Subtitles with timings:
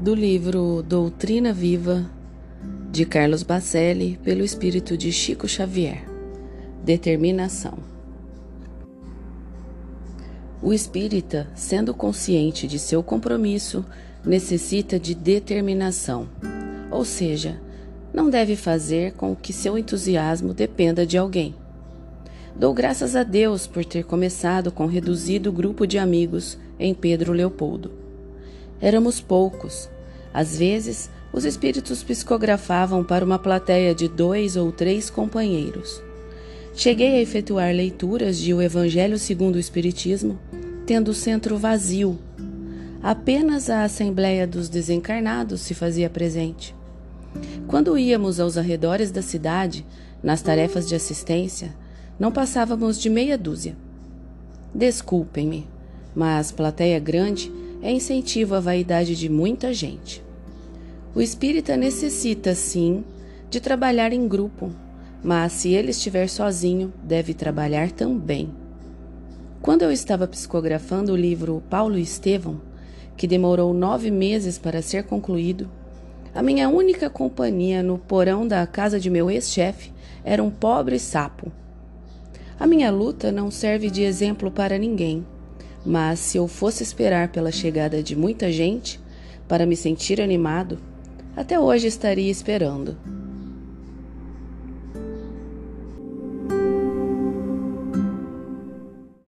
[0.00, 2.08] do livro Doutrina Viva
[2.88, 6.04] de Carlos Bacelli, pelo espírito de Chico Xavier.
[6.84, 7.78] Determinação.
[10.62, 13.84] O espírita, sendo consciente de seu compromisso,
[14.24, 16.28] necessita de determinação,
[16.92, 17.60] ou seja,
[18.14, 21.56] não deve fazer com que seu entusiasmo dependa de alguém.
[22.54, 28.07] Dou graças a Deus por ter começado com reduzido grupo de amigos em Pedro Leopoldo.
[28.80, 29.90] Éramos poucos.
[30.32, 36.02] Às vezes, os espíritos psicografavam para uma plateia de dois ou três companheiros.
[36.74, 40.38] Cheguei a efetuar leituras de O Evangelho segundo o Espiritismo,
[40.86, 42.18] tendo o centro vazio.
[43.02, 46.74] Apenas a Assembleia dos Desencarnados se fazia presente.
[47.66, 49.84] Quando íamos aos arredores da cidade,
[50.22, 51.74] nas tarefas de assistência,
[52.18, 53.76] não passávamos de meia dúzia.
[54.74, 55.68] Desculpem-me,
[56.14, 60.22] mas plateia grande é incentivo à vaidade de muita gente.
[61.14, 63.04] O espírita necessita, sim,
[63.50, 64.70] de trabalhar em grupo,
[65.22, 68.50] mas se ele estiver sozinho, deve trabalhar também.
[69.60, 72.60] Quando eu estava psicografando o livro Paulo e Estevão,
[73.16, 75.68] que demorou nove meses para ser concluído,
[76.34, 79.92] a minha única companhia no porão da casa de meu ex-chefe
[80.24, 81.50] era um pobre sapo
[82.60, 85.24] a minha luta não serve de exemplo para ninguém,
[85.84, 89.00] mas se eu fosse esperar pela chegada de muita gente
[89.46, 90.78] para me sentir animado,
[91.36, 92.96] até hoje estaria esperando.